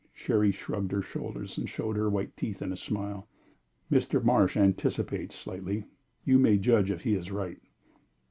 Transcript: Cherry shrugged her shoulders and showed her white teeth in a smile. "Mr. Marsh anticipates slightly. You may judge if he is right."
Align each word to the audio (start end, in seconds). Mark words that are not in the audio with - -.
Cherry 0.15 0.51
shrugged 0.51 0.91
her 0.93 1.03
shoulders 1.03 1.59
and 1.59 1.69
showed 1.69 1.95
her 1.95 2.09
white 2.09 2.35
teeth 2.35 2.63
in 2.63 2.71
a 2.71 2.75
smile. 2.75 3.27
"Mr. 3.91 4.23
Marsh 4.23 4.57
anticipates 4.57 5.35
slightly. 5.35 5.83
You 6.25 6.39
may 6.39 6.57
judge 6.57 6.89
if 6.89 7.01
he 7.01 7.13
is 7.13 7.29
right." 7.29 7.61